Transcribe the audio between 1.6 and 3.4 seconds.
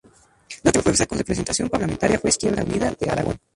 parlamentaria fue Izquierda Unida de Aragón.